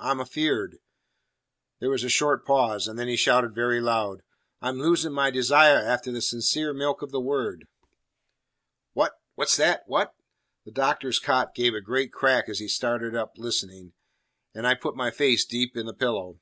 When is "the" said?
6.12-6.20, 7.12-7.20, 10.64-10.72, 15.86-15.94